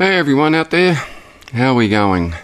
[0.00, 0.94] Hey everyone out there,
[1.52, 2.34] how are we going?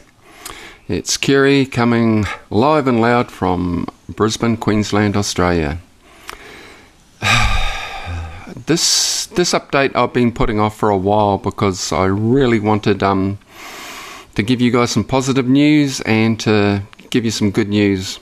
[0.89, 5.79] It's Kerry coming live and loud from Brisbane, Queensland, Australia.
[8.67, 13.39] this this update I've been putting off for a while because I really wanted um,
[14.35, 18.21] to give you guys some positive news and to give you some good news.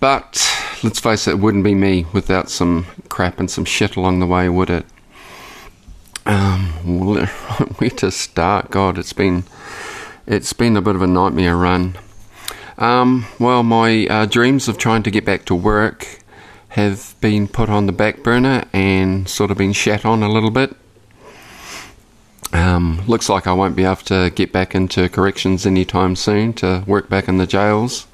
[0.00, 0.44] But
[0.82, 4.26] let's face it, it wouldn't be me without some crap and some shit along the
[4.26, 4.86] way, would it?
[6.28, 6.68] Um,
[7.78, 8.70] where to start?
[8.70, 9.44] God, it's been
[10.26, 11.96] it's been a bit of a nightmare run.
[12.76, 16.20] Um, well, my uh, dreams of trying to get back to work
[16.68, 20.50] have been put on the back burner and sort of been shat on a little
[20.50, 20.76] bit.
[22.52, 26.84] Um, looks like I won't be able to get back into corrections anytime soon to
[26.86, 28.06] work back in the jails.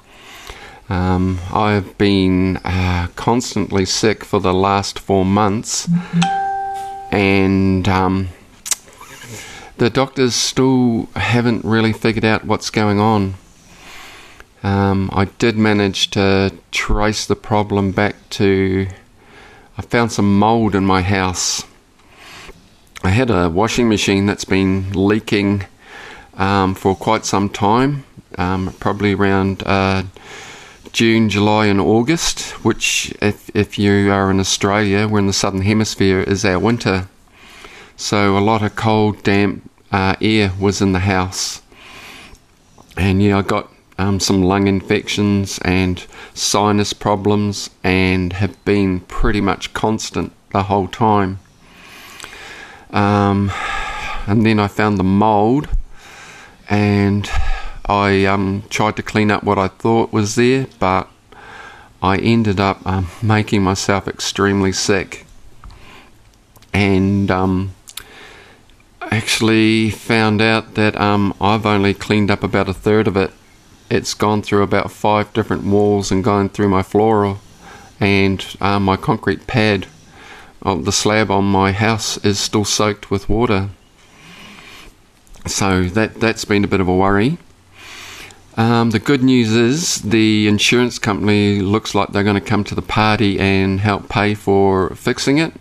[0.87, 5.87] Um, I've been uh, constantly sick for the last four months.
[5.87, 6.44] Mm-hmm
[7.11, 8.29] and um,
[9.77, 13.35] the doctors still haven't really figured out what's going on.
[14.63, 18.87] Um, I did manage to trace the problem back to.
[19.77, 21.63] I found some mold in my house.
[23.03, 25.65] I had a washing machine that's been leaking
[26.35, 28.05] um, for quite some time,
[28.37, 30.03] um, probably around uh,
[30.95, 35.63] June, July, and August, which, if, if you are in Australia, we're in the southern
[35.63, 37.09] hemisphere, is our winter.
[37.97, 41.61] So a lot of cold, damp uh, air was in the house.
[42.95, 46.01] And yeah, I got um, some lung infections and
[46.33, 51.39] sinus problems and have been pretty much constant the whole time.
[52.91, 53.51] Um,
[54.27, 55.67] and then I found the mold
[56.69, 57.29] and
[57.87, 61.07] I um, tried to clean up what I thought was there, but
[62.01, 65.25] I ended up um, making myself extremely sick.
[66.73, 67.73] And um,
[69.01, 73.31] actually found out that um, I've only cleaned up about a third of it.
[73.89, 77.39] It's gone through about five different walls and gone through my floor
[77.99, 79.87] and uh, my concrete pad.
[80.63, 83.69] Oh, the slab on my house is still soaked with water.
[85.45, 87.37] So that that's been a bit of a worry.
[88.57, 92.75] Um, the good news is the insurance company looks like they're going to come to
[92.75, 95.53] the party and help pay for fixing it,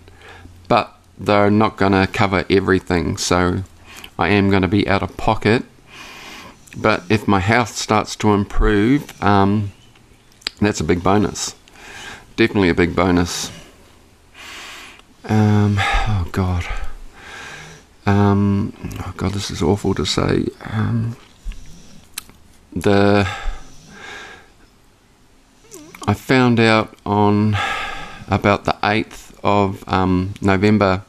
[0.69, 3.16] but they're not going to cover everything.
[3.16, 3.65] So
[4.16, 5.65] I am going to be out of pocket.
[6.77, 9.72] But if my health starts to improve, um,
[10.60, 11.56] that's a big bonus.
[12.37, 13.50] Definitely a big bonus.
[15.25, 16.65] Um, oh God.
[18.06, 20.47] Um, oh God, this is awful to say.
[22.75, 23.29] The
[26.07, 27.57] I found out on
[28.29, 31.03] about the 8th of um, November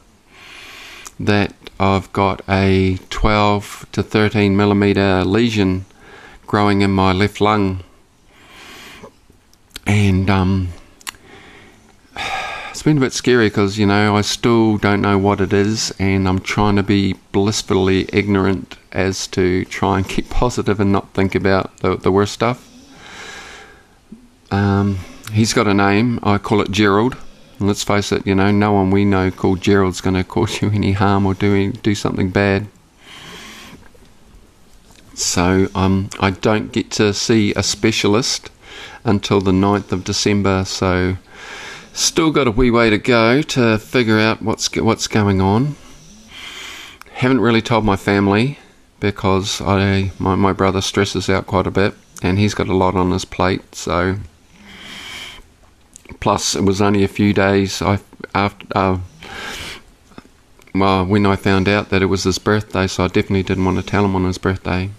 [1.18, 5.86] that I've got a 12 to 13 millimeter lesion
[6.46, 7.82] growing in my left lung,
[9.86, 10.68] and um,
[12.86, 16.28] been a bit scary because you know I still don't know what it is, and
[16.28, 21.34] I'm trying to be blissfully ignorant as to try and keep positive and not think
[21.34, 22.64] about the, the worst stuff.
[24.52, 25.00] Um,
[25.32, 26.20] he's got a name.
[26.22, 27.16] I call it Gerald.
[27.58, 30.62] And let's face it, you know, no one we know called Gerald's going to cause
[30.62, 32.68] you any harm or do do something bad.
[35.14, 38.48] So um, I don't get to see a specialist
[39.02, 40.64] until the 9th of December.
[40.64, 41.16] So
[41.96, 45.76] still got a wee way to go to figure out what's what's going on.
[47.12, 48.58] Haven't really told my family
[49.00, 52.94] because I my, my brother stresses out quite a bit and he's got a lot
[52.94, 54.16] on his plate so
[56.20, 57.98] plus it was only a few days I
[58.34, 58.98] after uh,
[60.74, 63.78] well when I found out that it was his birthday so I definitely didn't want
[63.78, 64.90] to tell him on his birthday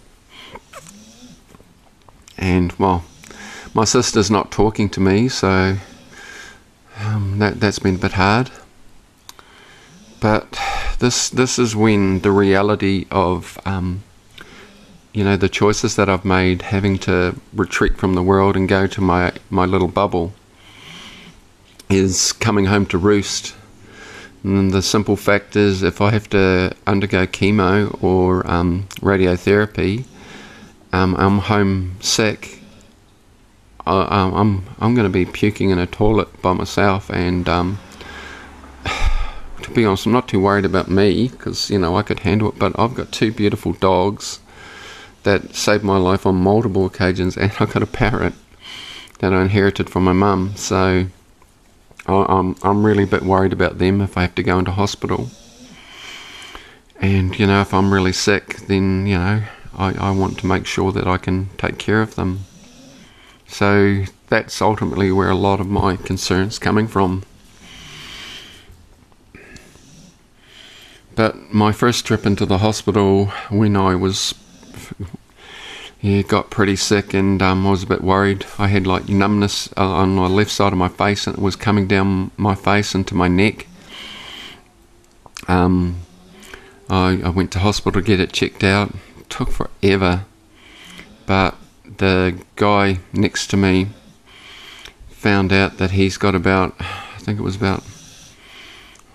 [2.38, 3.04] and well
[3.74, 5.78] my sister's not talking to me so
[7.00, 8.50] um, that that's been a bit hard
[10.20, 10.60] but
[11.00, 14.04] this this is when the reality of um,
[15.14, 18.88] you know the choices that I've made, having to retreat from the world and go
[18.88, 20.34] to my my little bubble,
[21.90, 23.56] is coming home to roost.
[24.44, 30.06] And the simple fact is, if I have to undergo chemo or um, radiotherapy,
[30.94, 32.57] um, I'm home sick.
[33.88, 37.80] I, I'm I'm going to be puking in a toilet by myself, and um,
[39.62, 42.50] to be honest, I'm not too worried about me because you know I could handle
[42.50, 42.60] it.
[42.60, 44.40] But I've got two beautiful dogs
[45.24, 48.34] that saved my life on multiple occasions, and I've got a parrot
[49.20, 50.54] that I inherited from my mum.
[50.56, 51.08] So
[52.06, 55.30] I'm I'm really a bit worried about them if I have to go into hospital.
[57.00, 59.44] And, you know, if I'm really sick, then, you know,
[59.78, 62.46] I, I want to make sure that I can take care of them.
[63.48, 67.24] So that's ultimately where a lot of my concerns coming from.
[71.16, 74.36] But my first trip into the hospital when I was
[76.02, 78.46] yeah got pretty sick and um, I was a bit worried.
[78.60, 81.56] I had like numbness uh, on the left side of my face and it was
[81.56, 83.66] coming down my face into my neck.
[85.48, 86.02] Um,
[86.90, 88.94] I, I went to hospital to get it checked out.
[89.20, 90.26] It took forever,
[91.26, 91.56] but
[91.98, 93.90] the guy next to me
[95.10, 97.84] found out that he's got about, I think it was about,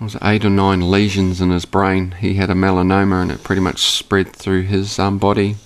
[0.00, 2.12] was it, eight or nine lesions in his brain.
[2.12, 5.56] He had a melanoma and it pretty much spread through his um, body.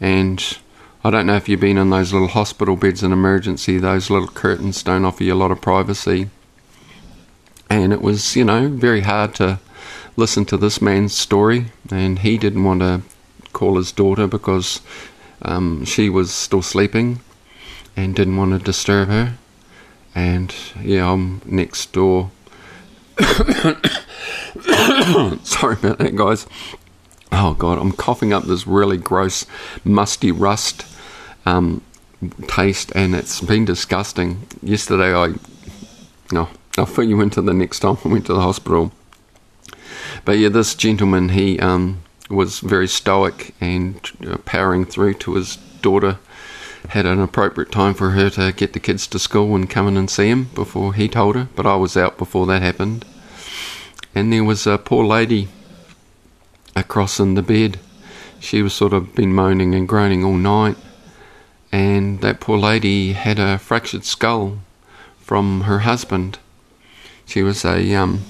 [0.00, 0.58] And
[1.02, 4.28] I don't know if you've been in those little hospital beds in emergency, those little
[4.28, 6.30] curtains don't offer you a lot of privacy.
[7.68, 9.58] And it was, you know, very hard to
[10.16, 11.66] listen to this man's story.
[11.90, 13.02] And he didn't want to
[13.52, 14.80] call his daughter because
[15.42, 17.20] um, she was still sleeping
[17.96, 19.34] and didn't want to disturb her.
[20.14, 22.30] And yeah, I'm next door.
[25.42, 26.46] Sorry about that, guys.
[27.32, 29.46] Oh god, I'm coughing up this really gross,
[29.84, 30.84] musty rust
[31.46, 31.82] um,
[32.48, 34.46] taste, and it's been disgusting.
[34.62, 35.34] Yesterday, I
[36.32, 38.92] no, I'll put you into the next time I went to the hospital.
[40.24, 45.56] But yeah, this gentleman, he um, was very stoic and uh, powering through to his
[45.82, 46.18] daughter.
[46.88, 49.96] Had an appropriate time for her to get the kids to school and come in
[49.96, 53.04] and see him before he told her, but I was out before that happened.
[54.14, 55.48] And there was a poor lady
[56.74, 57.78] across in the bed.
[58.38, 60.76] She was sort of been moaning and groaning all night,
[61.70, 64.58] and that poor lady had a fractured skull
[65.18, 66.38] from her husband.
[67.26, 68.22] She was a um,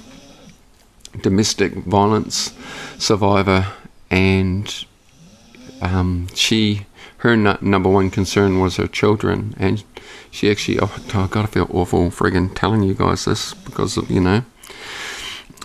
[1.22, 2.52] domestic violence
[2.98, 3.68] survivor
[4.10, 4.84] and
[5.80, 6.86] um, she
[7.18, 9.84] her n- number one concern was her children, and
[10.30, 14.20] she actually oh, I gotta feel awful friggin' telling you guys this because of you
[14.20, 14.44] know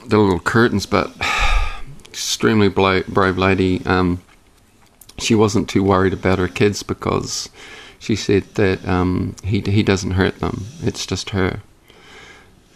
[0.05, 1.13] the little curtains, but
[2.05, 3.85] extremely bla- brave lady.
[3.85, 4.21] Um,
[5.17, 7.49] she wasn't too worried about her kids because
[7.99, 10.65] she said that um, he he doesn't hurt them.
[10.81, 11.61] It's just her.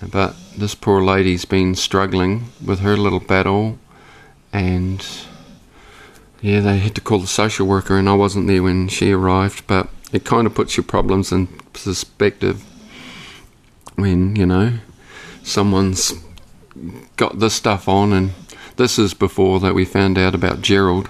[0.01, 3.77] But this poor lady's been struggling with her little battle,
[4.53, 5.05] and
[6.41, 9.67] yeah, they had to call the social worker, and I wasn't there when she arrived,
[9.67, 12.63] but it kind of puts your problems in perspective
[13.95, 14.79] when, you know,
[15.43, 16.13] someone's
[17.17, 18.31] got this stuff on, and
[18.77, 21.09] this is before that we found out about Gerald.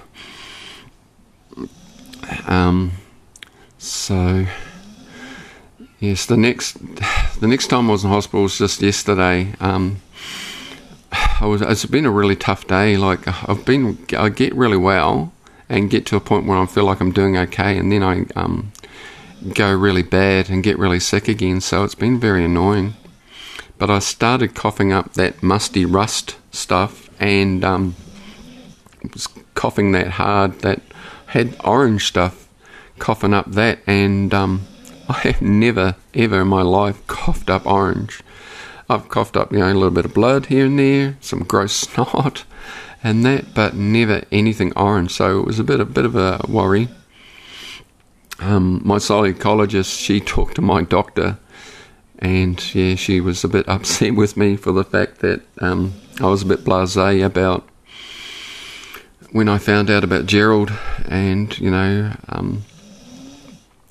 [2.48, 2.94] Um,
[3.78, 4.46] so,
[6.00, 6.74] yes, the next
[7.40, 9.54] the next time I was in hospital was just yesterday.
[9.60, 10.02] Um,
[11.42, 11.62] I was.
[11.62, 12.98] It's been a really tough day.
[12.98, 13.98] Like I've been.
[14.18, 15.32] I get really well
[15.70, 18.26] and get to a point where I feel like I'm doing okay, and then I
[18.36, 18.74] um,
[19.54, 21.62] go really bad and get really sick again.
[21.62, 22.96] So it's been very annoying.
[23.78, 27.96] But I started coughing up that musty rust stuff and um,
[29.14, 30.60] was coughing that hard.
[30.60, 30.82] That
[31.28, 32.50] had orange stuff,
[32.98, 34.68] coughing up that, and um,
[35.10, 38.22] I have never ever in my life coughed up orange.
[38.90, 41.74] I've coughed up, you know, a little bit of blood here and there, some gross
[41.88, 42.44] snot,
[43.04, 45.12] and that, but never anything orange.
[45.12, 46.90] So it was a bit, a bit of a worry.
[48.40, 51.38] Um, my psychologist, she talked to my doctor,
[52.18, 56.26] and yeah, she was a bit upset with me for the fact that um, I
[56.26, 57.68] was a bit blasé about
[59.31, 60.72] when I found out about Gerald,
[61.06, 62.64] and you know um,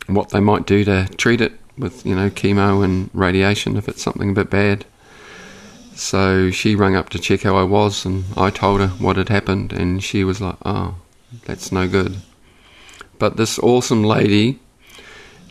[0.09, 4.03] what they might do to treat it with you know chemo and radiation if it's
[4.03, 4.85] something a bit bad.
[5.95, 9.29] So she rang up to check how I was, and I told her what had
[9.29, 10.95] happened, and she was like, "Oh,
[11.45, 12.19] that's no good."
[13.19, 14.61] But this awesome lady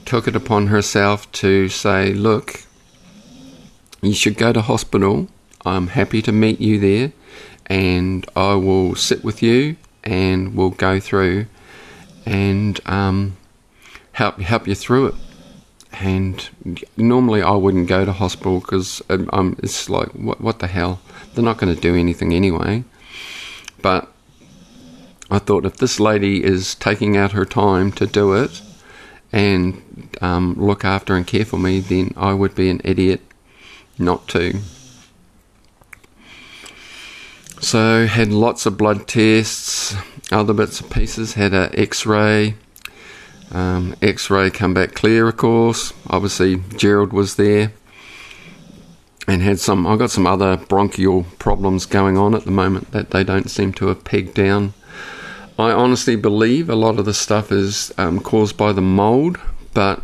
[0.05, 2.63] took it upon herself to say, "Look,
[4.01, 5.27] you should go to hospital.
[5.65, 7.11] I'm happy to meet you there,
[7.65, 11.47] and I will sit with you, and we'll go through,
[12.25, 13.35] and um,
[14.13, 15.15] help help you through it."
[15.93, 16.49] And
[16.95, 20.99] normally I wouldn't go to hospital because um, it's like what, what the hell?
[21.33, 22.83] They're not going to do anything anyway.
[23.81, 24.11] But
[25.29, 28.61] I thought if this lady is taking out her time to do it
[29.31, 33.21] and um, look after and care for me then I would be an idiot
[33.97, 34.59] not to.
[37.59, 39.95] So had lots of blood tests
[40.31, 42.55] other bits and pieces had a x-ray
[43.51, 45.93] um, X ray come back clear, of course.
[46.09, 47.71] Obviously, Gerald was there.
[49.27, 49.85] and had some.
[49.85, 53.73] I've got some other bronchial problems going on at the moment that they don't seem
[53.73, 54.73] to have pegged down.
[55.59, 59.37] I honestly believe a lot of the stuff is um, caused by the mold,
[59.73, 60.01] but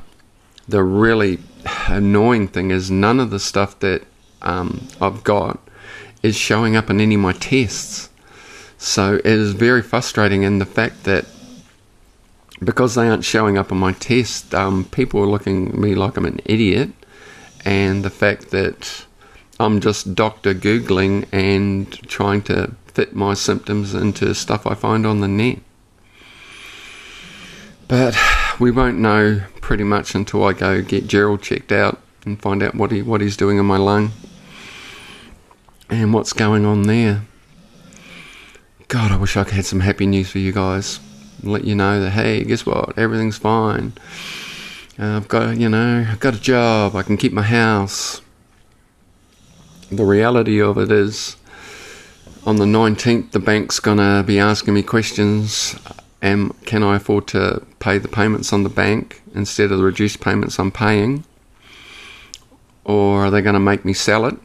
[0.67, 1.39] the really
[1.87, 4.03] annoying thing is none of the stuff that
[4.41, 5.59] um, I've got
[6.21, 8.09] is showing up in any of my tests.
[8.77, 11.25] So it is very frustrating, and the fact that
[12.61, 16.17] because they aren't showing up on my test, um, people are looking at me like
[16.17, 16.91] I'm an idiot,
[17.65, 19.05] and the fact that
[19.59, 25.21] I'm just doctor googling and trying to fit my symptoms into stuff I find on
[25.21, 25.59] the net.
[27.87, 28.15] But
[28.59, 32.75] we won't know pretty much until I go get Gerald checked out and find out
[32.75, 34.11] what he what he's doing in my lung
[35.89, 37.23] and what's going on there.
[38.87, 40.99] God, I wish I could have some happy news for you guys.
[41.43, 42.97] Let you know that hey, guess what?
[42.97, 43.93] Everything's fine.
[44.97, 46.95] Uh, I've got you know, I've got a job.
[46.95, 48.21] I can keep my house.
[49.91, 51.35] The reality of it is,
[52.45, 55.75] on the 19th, the bank's gonna be asking me questions.
[56.21, 60.21] Am can I afford to pay the payments on the bank instead of the reduced
[60.21, 61.25] payments I'm paying?
[62.85, 64.35] Or are they going to make me sell it?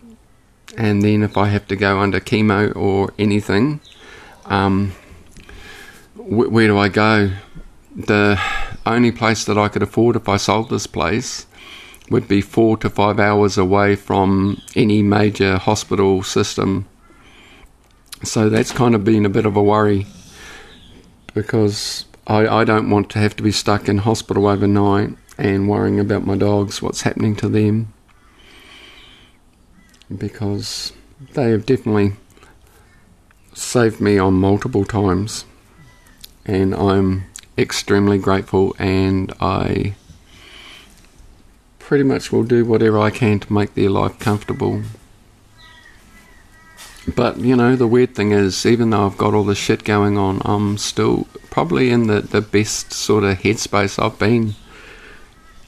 [0.76, 3.80] And then if I have to go under chemo or anything,
[4.46, 4.92] um,
[6.28, 7.30] wh- where do I go?
[7.94, 8.40] The
[8.86, 11.46] only place that I could afford if I sold this place
[12.10, 16.86] would be four to five hours away from any major hospital system.
[18.22, 20.06] So that's kind of been a bit of a worry
[21.34, 26.00] because I, I don't want to have to be stuck in hospital overnight and worrying
[26.00, 27.92] about my dogs, what's happening to them.
[30.16, 30.92] Because
[31.34, 32.14] they have definitely
[33.54, 35.44] saved me on multiple times.
[36.48, 37.26] And I'm
[37.58, 39.94] extremely grateful and I
[41.78, 44.82] pretty much will do whatever I can to make their life comfortable.
[47.14, 50.16] But you know, the weird thing is, even though I've got all this shit going
[50.16, 54.54] on, I'm still probably in the, the best sort of headspace I've been.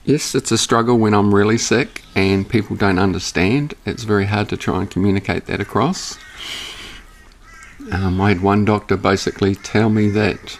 [0.05, 3.75] Yes, it's a struggle when I'm really sick and people don't understand.
[3.85, 6.19] It's very hard to try and communicate that across.
[7.93, 10.59] Um, I had one doctor basically tell me that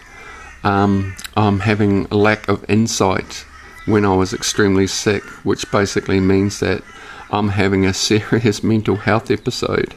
[0.63, 3.45] um, I'm having a lack of insight
[3.85, 6.83] when I was extremely sick, which basically means that
[7.31, 9.95] I'm having a serious mental health episode.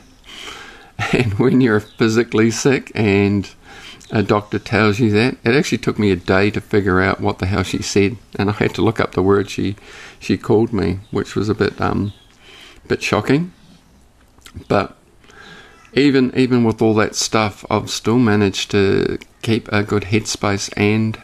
[1.13, 3.53] And when you're physically sick and
[4.11, 7.41] a doctor tells you that, it actually took me a day to figure out what
[7.41, 9.77] the hell she said, and I had to look up the word she
[10.21, 12.13] she called me, which was a bit um
[12.87, 13.53] bit shocking.
[14.69, 14.97] But
[15.95, 21.21] even even with all that stuff, I've still managed to keep a good headspace, and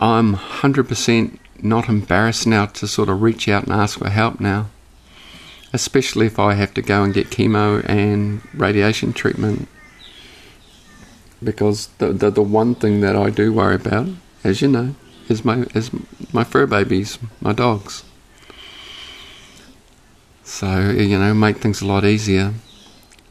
[0.00, 4.40] I'm hundred percent not embarrassed now to sort of reach out and ask for help
[4.40, 4.66] now
[5.72, 9.68] especially if I have to go and get chemo and radiation treatment.
[11.42, 14.08] Because the, the, the one thing that I do worry about,
[14.44, 14.94] as you know,
[15.28, 15.90] is my is
[16.32, 18.04] my fur babies, my dogs.
[20.44, 22.54] So you know, make things a lot easier.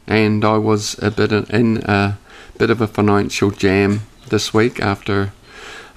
[0.06, 2.18] And I was a bit in a
[2.58, 5.32] bit of a financial jam this week after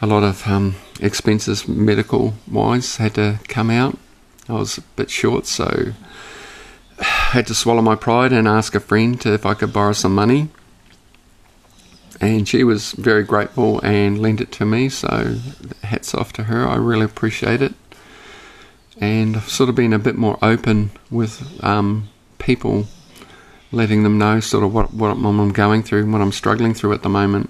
[0.01, 3.97] a lot of um, expenses medical wise had to come out.
[4.47, 5.93] I was a bit short, so
[6.99, 10.13] I had to swallow my pride and ask a friend if I could borrow some
[10.13, 10.49] money.
[12.21, 15.37] And she was very grateful and lent it to me, so
[15.83, 16.65] hats off to her.
[16.65, 17.73] I really appreciate it.
[18.99, 22.87] And I've sort of been a bit more open with um, people,
[23.71, 27.03] letting them know sort of what, what I'm going through, what I'm struggling through at
[27.03, 27.49] the moment,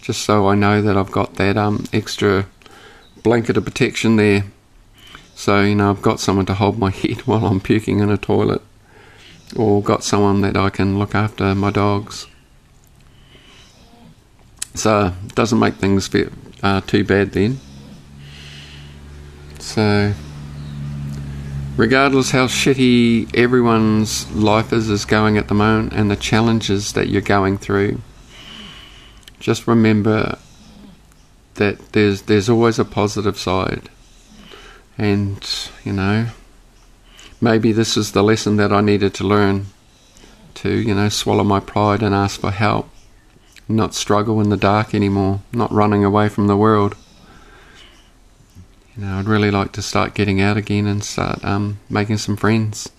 [0.00, 2.46] just so I know that I've got that um, extra
[3.22, 4.44] blanket of protection there.
[5.34, 8.16] So, you know, I've got someone to hold my head while I'm puking in a
[8.16, 8.62] toilet
[9.54, 12.26] or got someone that I can look after my dogs.
[14.74, 16.30] So it doesn't make things feel,
[16.62, 17.58] uh, too bad then.
[19.58, 20.12] So,
[21.76, 27.08] regardless how shitty everyone's life is is going at the moment and the challenges that
[27.08, 28.00] you're going through,
[29.40, 30.38] just remember
[31.54, 33.88] that there's there's always a positive side,
[34.98, 36.28] and you know
[37.40, 39.66] maybe this is the lesson that I needed to learn
[40.54, 42.88] to, you know, swallow my pride and ask for help,
[43.68, 46.96] not struggle in the dark anymore, not running away from the world.
[48.96, 52.36] You know, I'd really like to start getting out again and start um, making some
[52.36, 52.90] friends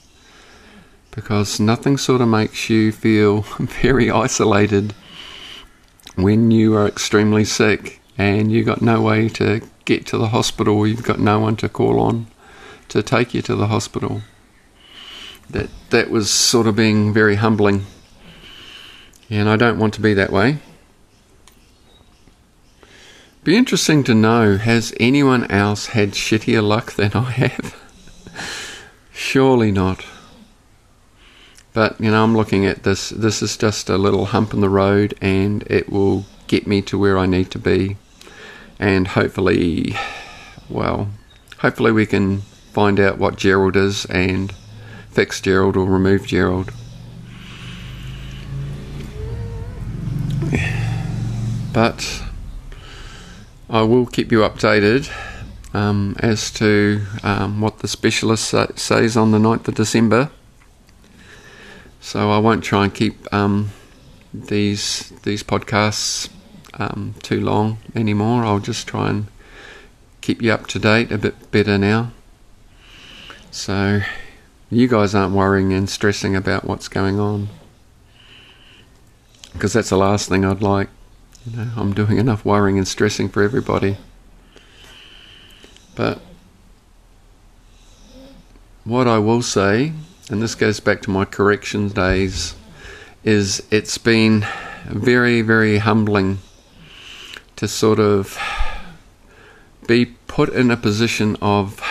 [1.09, 4.93] because nothing sort of makes you feel very isolated
[6.15, 10.85] when you are extremely sick and you've got no way to get to the hospital,
[10.85, 12.27] you've got no one to call on
[12.89, 14.21] to take you to the hospital.
[15.49, 17.85] that that was sort of being very humbling.
[19.29, 20.59] And I don't want to be that way.
[23.47, 27.81] Be interesting to know has anyone else had shittier luck than I have?
[29.13, 30.05] Surely not.
[31.71, 33.07] But, you know, I'm looking at this.
[33.07, 36.99] This is just a little hump in the road and it will get me to
[36.99, 37.95] where I need to be.
[38.79, 39.95] And hopefully,
[40.67, 41.07] well,
[41.59, 42.41] hopefully we can
[42.73, 44.53] find out what Gerald is and
[45.09, 46.73] fix Gerald or remove Gerald.
[51.71, 52.26] But
[53.69, 55.11] I will keep you updated
[55.73, 60.31] um, as to um, what the specialist sa- says on the 9th of December.
[61.99, 63.71] So I won't try and keep um,
[64.33, 66.29] these these podcasts
[66.75, 68.45] um, too long anymore.
[68.45, 69.27] I'll just try and
[70.21, 72.11] keep you up to date a bit better now.
[73.51, 73.99] So
[74.69, 77.49] you guys aren't worrying and stressing about what's going on.
[79.51, 80.89] Because that's the last thing I'd like.
[81.47, 83.95] You know, I'm doing enough worrying and stressing for everybody.
[85.95, 86.19] But
[88.83, 89.93] what I will say,
[90.29, 92.55] and this goes back to my correction days,
[93.23, 94.45] is it's been
[94.87, 96.39] very, very humbling
[97.55, 98.37] to sort of
[99.87, 101.81] be put in a position of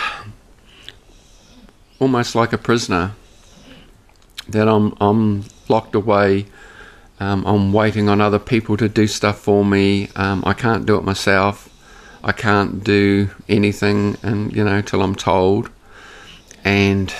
[1.97, 3.13] almost like a prisoner
[4.47, 6.45] that I'm I'm locked away.
[7.19, 10.09] Um, I'm waiting on other people to do stuff for me.
[10.15, 11.69] Um, I can't do it myself.
[12.23, 15.69] I can't do anything, and you know, till I'm told.
[16.63, 17.13] And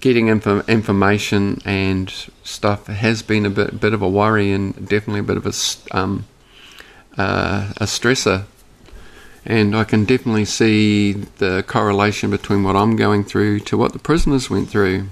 [0.00, 2.12] getting info- information and
[2.42, 5.96] stuff has been a bit bit of a worry and definitely a bit of a
[5.96, 6.26] um,
[7.16, 8.44] uh, a stressor
[9.48, 13.98] and I can definitely see the correlation between what I'm going through to what the
[13.98, 15.08] prisoners went through.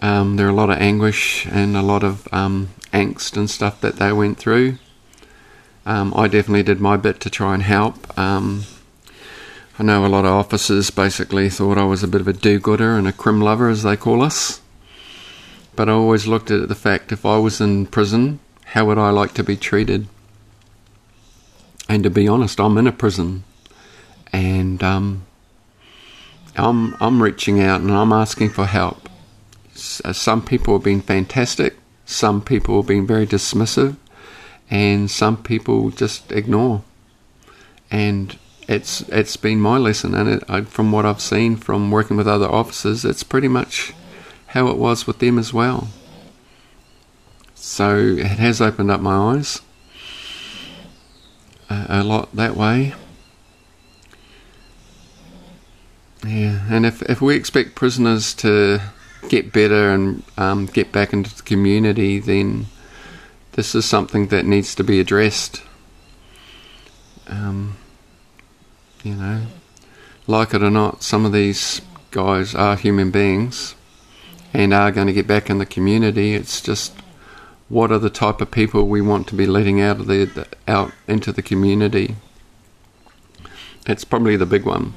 [0.00, 3.80] Um, there are a lot of anguish and a lot of um, angst and stuff
[3.82, 4.78] that they went through.
[5.84, 8.18] Um, I definitely did my bit to try and help.
[8.18, 8.64] Um,
[9.78, 12.58] I know a lot of officers basically thought I was a bit of a do
[12.58, 14.60] gooder and a crim lover, as they call us.
[15.76, 19.10] But I always looked at the fact if I was in prison, how would I
[19.10, 20.06] like to be treated?
[21.88, 23.44] And to be honest, I'm in a prison,
[24.32, 25.26] and um,
[26.56, 29.09] I'm I'm reaching out and I'm asking for help.
[29.74, 31.76] Some people have been fantastic.
[32.04, 33.96] Some people have been very dismissive,
[34.70, 36.82] and some people just ignore.
[37.90, 42.16] And it's it's been my lesson, and it, I, from what I've seen from working
[42.16, 43.92] with other officers, it's pretty much
[44.48, 45.88] how it was with them as well.
[47.54, 49.60] So it has opened up my eyes
[51.70, 52.94] a, lot that way.
[56.26, 58.80] Yeah, and if if we expect prisoners to
[59.28, 62.66] get better and um, get back into the community, then
[63.52, 65.62] this is something that needs to be addressed.
[67.26, 67.76] Um,
[69.02, 69.46] you know,
[70.26, 71.80] like it or not, some of these
[72.10, 73.74] guys are human beings
[74.52, 76.34] and are going to get back in the community.
[76.34, 76.92] It's just
[77.68, 80.92] what are the type of people we want to be letting out of the out
[81.06, 82.16] into the community.
[83.86, 84.94] It's probably the big one.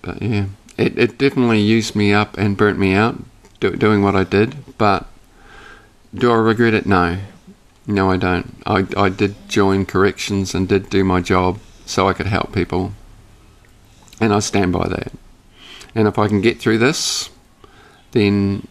[0.00, 0.46] But yeah,
[0.78, 3.16] it, it definitely used me up and burnt me out
[3.60, 4.78] do, doing what I did.
[4.78, 5.06] But
[6.14, 6.86] do I regret it?
[6.86, 7.18] No.
[7.86, 8.54] No, I don't.
[8.66, 12.92] I, I did join corrections and did do my job so I could help people.
[14.20, 15.12] And I stand by that.
[15.94, 17.30] And if I can get through this,
[18.12, 18.66] then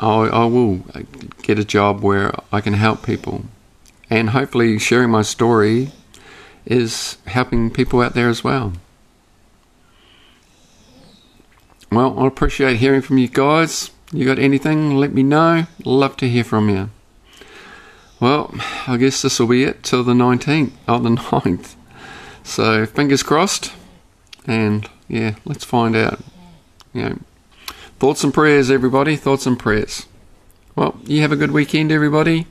[0.00, 0.78] I, I will
[1.42, 3.44] get a job where I can help people.
[4.08, 5.92] And hopefully, sharing my story
[6.64, 8.72] is helping people out there as well.
[11.92, 13.90] Well, I appreciate hearing from you guys.
[14.12, 14.96] You got anything?
[14.96, 15.66] Let me know.
[15.84, 16.90] Love to hear from you.
[18.18, 18.54] Well,
[18.86, 21.74] I guess this will be it till the 19th, or the 9th.
[22.44, 23.72] So, fingers crossed.
[24.46, 26.20] And yeah, let's find out.
[26.92, 27.18] You know,
[27.98, 29.14] Thoughts and prayers, everybody.
[29.14, 30.06] Thoughts and prayers.
[30.74, 32.46] Well, you have a good weekend, everybody,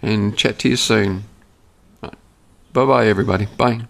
[0.00, 1.24] and chat to you soon.
[2.00, 2.10] Bye
[2.72, 3.46] bye, everybody.
[3.56, 3.82] Bye.